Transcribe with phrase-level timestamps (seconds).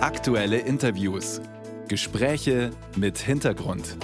[0.00, 1.40] Aktuelle Interviews.
[1.88, 3.96] Gespräche mit Hintergrund.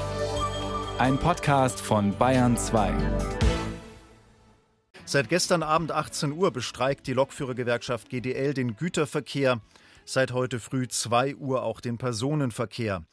[0.99, 2.93] Ein Podcast von Bayern 2.
[5.05, 9.61] Seit gestern Abend 18 Uhr bestreikt die Lokführergewerkschaft GDL den Güterverkehr,
[10.05, 13.05] seit heute früh 2 Uhr auch den Personenverkehr.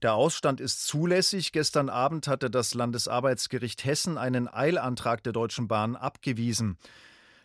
[0.00, 1.52] Der Ausstand ist zulässig.
[1.52, 6.78] Gestern Abend hatte das Landesarbeitsgericht Hessen einen Eilantrag der Deutschen Bahn abgewiesen.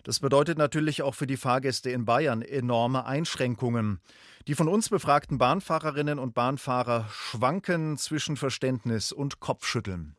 [0.07, 3.99] Das bedeutet natürlich auch für die Fahrgäste in Bayern enorme Einschränkungen.
[4.47, 10.15] Die von uns befragten Bahnfahrerinnen und Bahnfahrer schwanken zwischen Verständnis und Kopfschütteln.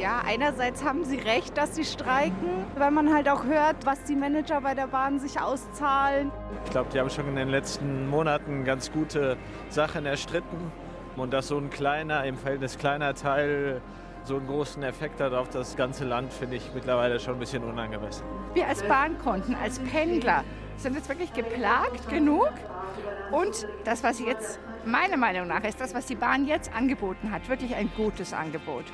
[0.00, 4.14] Ja, einerseits haben Sie recht, dass Sie streiken, weil man halt auch hört, was die
[4.14, 6.30] Manager bei der Bahn sich auszahlen.
[6.64, 9.36] Ich glaube, die haben schon in den letzten Monaten ganz gute
[9.70, 10.70] Sachen erstritten.
[11.16, 13.82] Und dass so ein kleiner, im Verhältnis kleiner Teil
[14.26, 17.62] so einen großen Effekt hat auf das ganze Land, finde ich mittlerweile schon ein bisschen
[17.62, 18.24] unangemessen.
[18.54, 20.44] Wir als Bahnkunden, als Pendler
[20.76, 22.52] sind jetzt wirklich geplagt genug.
[23.30, 27.48] Und das, was jetzt meiner Meinung nach ist, das, was die Bahn jetzt angeboten hat,
[27.48, 28.84] wirklich ein gutes Angebot.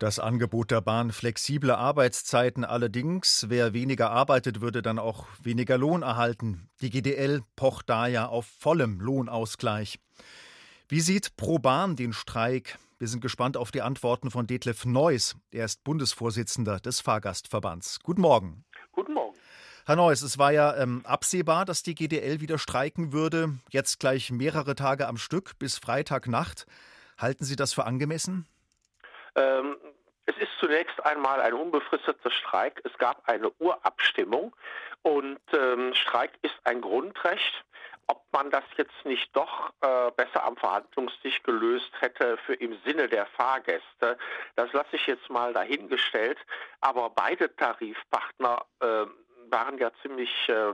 [0.00, 6.02] Das Angebot der Bahn flexible Arbeitszeiten allerdings, wer weniger arbeitet, würde dann auch weniger Lohn
[6.02, 6.68] erhalten.
[6.80, 10.00] Die GDL pocht da ja auf vollem Lohnausgleich.
[10.88, 12.78] Wie sieht Pro Bahn den Streik?
[13.02, 15.34] Wir sind gespannt auf die Antworten von Detlef Neuss.
[15.50, 17.98] Er ist Bundesvorsitzender des Fahrgastverbands.
[18.04, 18.64] Guten Morgen.
[18.92, 19.36] Guten Morgen.
[19.86, 23.58] Herr Neuss, es war ja ähm, absehbar, dass die GDL wieder streiken würde.
[23.70, 26.66] Jetzt gleich mehrere Tage am Stück bis Freitagnacht.
[27.18, 28.46] Halten Sie das für angemessen?
[29.34, 29.74] Ähm,
[30.26, 32.82] es ist zunächst einmal ein unbefristeter Streik.
[32.84, 34.54] Es gab eine Urabstimmung
[35.02, 37.64] und ähm, Streik ist ein Grundrecht
[38.06, 43.08] ob man das jetzt nicht doch äh, besser am Verhandlungstisch gelöst hätte für im Sinne
[43.08, 44.18] der Fahrgäste,
[44.56, 46.38] das lasse ich jetzt mal dahingestellt.
[46.80, 49.06] Aber beide Tarifpartner äh,
[49.52, 50.72] waren ja ziemlich äh,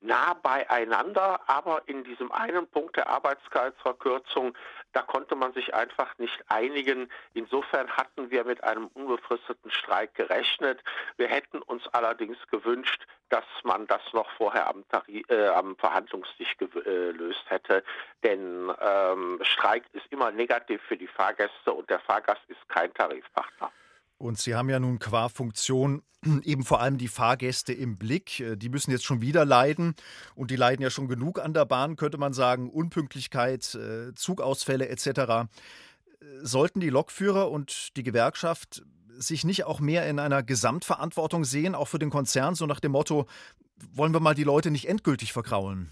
[0.00, 4.56] nah beieinander, aber in diesem einen Punkt der Arbeitszeitverkürzung,
[4.92, 7.10] da konnte man sich einfach nicht einigen.
[7.34, 10.82] Insofern hatten wir mit einem unbefristeten Streik gerechnet.
[11.16, 16.56] Wir hätten uns allerdings gewünscht, dass man das noch vorher am, Tarif, äh, am Verhandlungstisch
[16.56, 17.84] gelöst äh, hätte.
[18.24, 23.70] Denn ähm, Streik ist immer negativ für die Fahrgäste und der Fahrgast ist kein Tarifpartner.
[24.20, 26.02] Und Sie haben ja nun qua Funktion
[26.44, 28.38] eben vor allem die Fahrgäste im Blick.
[28.40, 29.94] Äh, die müssen jetzt schon wieder leiden.
[30.34, 32.68] Und die leiden ja schon genug an der Bahn, könnte man sagen.
[32.68, 35.48] Unpünktlichkeit, äh, Zugausfälle etc.
[36.42, 41.88] Sollten die Lokführer und die Gewerkschaft sich nicht auch mehr in einer Gesamtverantwortung sehen, auch
[41.88, 43.26] für den Konzern, so nach dem Motto,
[43.92, 45.88] wollen wir mal die Leute nicht endgültig verkraulen?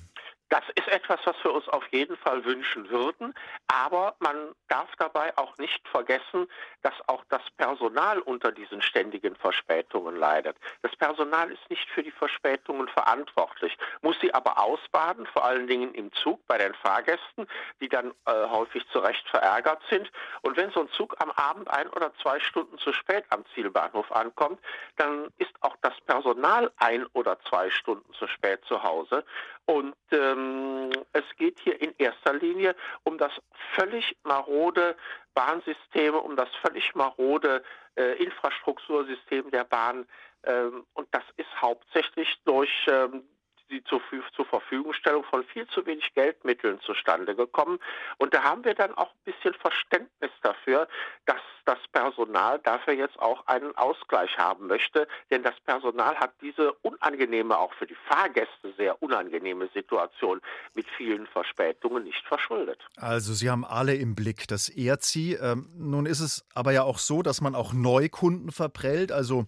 [0.48, 3.34] Das ist etwas, was wir uns auf jeden Fall wünschen würden.
[3.66, 6.48] Aber man darf dabei auch nicht vergessen,
[6.82, 10.56] dass auch das Personal unter diesen ständigen Verspätungen leidet.
[10.82, 15.94] Das Personal ist nicht für die Verspätungen verantwortlich, muss sie aber ausbaden, vor allen Dingen
[15.94, 17.46] im Zug bei den Fahrgästen,
[17.80, 20.10] die dann äh, häufig zu Recht verärgert sind.
[20.42, 24.10] Und wenn so ein Zug am Abend ein oder zwei Stunden zu spät am Zielbahnhof
[24.12, 24.60] ankommt,
[24.96, 29.24] dann ist auch das Personal ein oder zwei Stunden zu spät zu Hause.
[29.68, 32.74] Und ähm, es geht hier in erster Linie
[33.04, 33.32] um das
[33.74, 34.96] völlig marode
[35.34, 37.62] Bahnsystem, um das völlig marode
[37.94, 40.06] äh, Infrastruktursystem der Bahn.
[40.44, 43.24] Ähm, und das ist hauptsächlich durch ähm,
[43.70, 44.00] die zur,
[44.34, 47.78] zur Verfügungstellung von viel zu wenig Geldmitteln zustande gekommen.
[48.18, 50.88] Und da haben wir dann auch ein bisschen Verständnis dafür,
[51.26, 55.06] dass das Personal dafür jetzt auch einen Ausgleich haben möchte.
[55.30, 60.40] Denn das Personal hat diese unangenehme, auch für die Fahrgäste sehr unangenehme Situation
[60.74, 62.80] mit vielen Verspätungen nicht verschuldet.
[62.96, 65.34] Also Sie haben alle im Blick, das ehrt Sie.
[65.34, 69.12] Ähm, nun ist es aber ja auch so, dass man auch Neukunden verprellt.
[69.12, 69.44] Also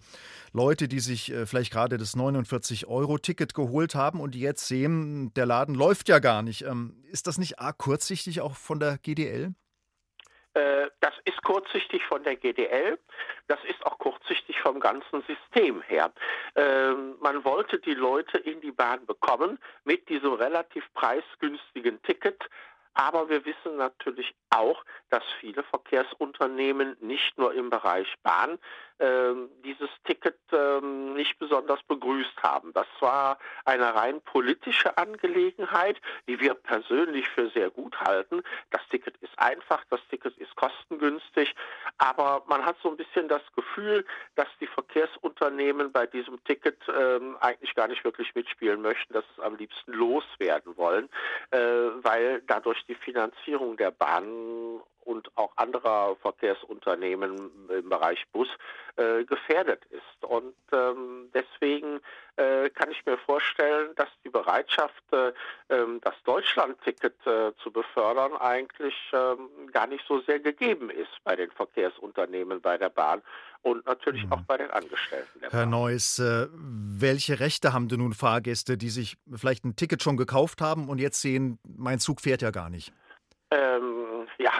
[0.53, 5.45] Leute, die sich äh, vielleicht gerade das 49-Euro-Ticket geholt haben und die jetzt sehen, der
[5.45, 6.63] Laden läuft ja gar nicht.
[6.63, 9.53] Ähm, ist das nicht arg kurzsichtig auch von der GDL?
[10.53, 12.99] Äh, das ist kurzsichtig von der GDL,
[13.47, 16.11] das ist auch kurzsichtig vom ganzen System her.
[16.55, 22.43] Ähm, man wollte die Leute in die Bahn bekommen mit diesem relativ preisgünstigen Ticket,
[22.93, 28.59] aber wir wissen natürlich auch, dass viele Verkehrsunternehmen nicht nur im Bereich Bahn
[29.63, 32.73] dieses Ticket ähm, nicht besonders begrüßt haben.
[32.73, 38.41] Das war eine rein politische Angelegenheit, die wir persönlich für sehr gut halten.
[38.71, 41.55] Das Ticket ist einfach, das Ticket ist kostengünstig,
[41.97, 44.05] aber man hat so ein bisschen das Gefühl,
[44.35, 49.43] dass die Verkehrsunternehmen bei diesem Ticket ähm, eigentlich gar nicht wirklich mitspielen möchten, dass es
[49.43, 51.09] am liebsten loswerden wollen,
[51.51, 58.47] äh, weil dadurch durch die Finanzierung der Bahnen und auch anderer Verkehrsunternehmen im Bereich Bus
[58.95, 60.23] äh, gefährdet ist.
[60.23, 61.99] Und ähm, deswegen
[62.35, 65.31] äh, kann ich mir vorstellen, dass die Bereitschaft, äh,
[65.69, 71.35] ähm, das Deutschland-Ticket äh, zu befördern, eigentlich ähm, gar nicht so sehr gegeben ist bei
[71.35, 73.21] den Verkehrsunternehmen, bei der Bahn
[73.63, 74.33] und natürlich mhm.
[74.33, 75.41] auch bei den Angestellten.
[75.49, 80.17] Herr Neuss, äh, welche Rechte haben denn nun Fahrgäste, die sich vielleicht ein Ticket schon
[80.17, 82.91] gekauft haben und jetzt sehen, mein Zug fährt ja gar nicht?
[83.51, 84.00] Ähm,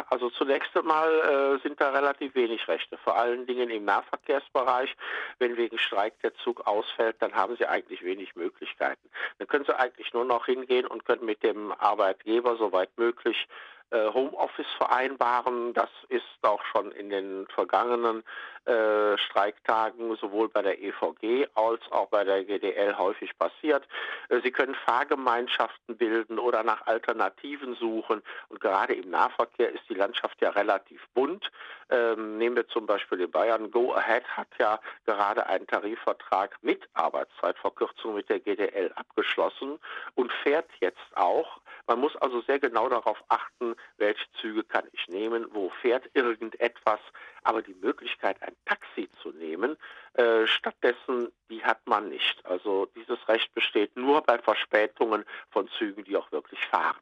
[0.10, 4.96] also zunächst einmal äh, sind da relativ wenig Rechte, vor allen Dingen im Nahverkehrsbereich.
[5.40, 9.10] Wenn wegen Streik der Zug ausfällt, dann haben Sie eigentlich wenig Möglichkeiten.
[9.38, 13.48] Dann können Sie eigentlich nur noch hingehen und können mit dem Arbeitgeber soweit möglich
[13.92, 15.74] äh, Homeoffice vereinbaren.
[15.74, 18.24] Das ist auch schon in den vergangenen
[18.66, 23.88] äh, Streiktagen sowohl bei der EVG als auch bei der GDL häufig passiert.
[24.30, 28.22] Äh, Sie können Fahrgemeinschaften bilden oder nach Alternativen suchen.
[28.50, 31.50] Und gerade im Nahverkehr ist die Landschaft ja relativ bunt.
[31.90, 33.72] Ähm, nehmen wir zum Beispiel die Bayern.
[33.72, 39.80] Go Ahead hat ja gerade einen Tarifvertrag mit Arbeitszeitverkürzung mit der GDL abgeschlossen
[40.16, 41.60] und fährt jetzt auch.
[41.88, 47.00] Man muss also sehr genau darauf achten, welche Züge kann ich nehmen, wo fährt irgendetwas.
[47.44, 49.78] Aber die Möglichkeit, ein Taxi zu nehmen,
[50.14, 52.46] äh, stattdessen, die hat man nicht.
[52.46, 56.98] Also dieses Recht besteht nur bei Verspätungen von Zügen, die auch wirklich fahren.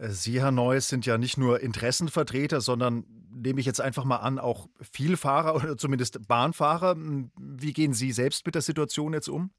[0.00, 4.38] Sie, Herr Neuss, sind ja nicht nur Interessenvertreter, sondern nehme ich jetzt einfach mal an,
[4.38, 6.96] auch Vielfahrer oder zumindest Bahnfahrer.
[6.96, 9.50] Wie gehen Sie selbst mit der Situation jetzt um?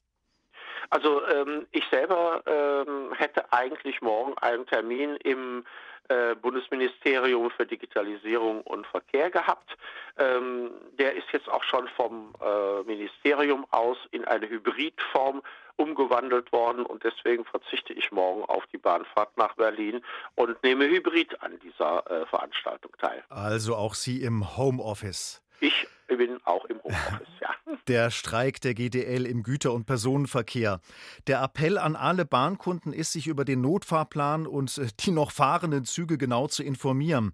[0.90, 5.64] Also ähm, ich selber ähm, hätte eigentlich morgen einen Termin im
[6.10, 9.78] äh, Bundesministerium für Digitalisierung und Verkehr gehabt.
[10.18, 15.44] Ähm, der ist jetzt auch schon vom äh, Ministerium aus in eine Hybridform
[15.76, 20.02] umgewandelt worden und deswegen verzichte ich morgen auf die Bahnfahrt nach Berlin
[20.36, 23.24] und nehme Hybrid an dieser äh, Veranstaltung teil.
[23.30, 25.42] Also auch Sie im Homeoffice.
[25.62, 27.50] Ich bin auch im Homeoffice, ja.
[27.88, 30.80] Der Streik der GDL im Güter- und Personenverkehr.
[31.28, 35.86] Der Appell an alle Bahnkunden ist, sich über den Notfahrplan und äh, die noch fahrenden
[35.86, 37.34] Züge genau zu informieren.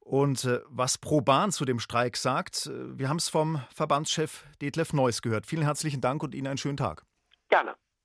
[0.00, 4.44] Und äh, was Pro Bahn zu dem Streik sagt, äh, wir haben es vom Verbandschef
[4.60, 5.46] Detlef Neuss gehört.
[5.46, 7.04] Vielen herzlichen Dank und Ihnen einen schönen Tag.
[7.48, 7.74] Gerne.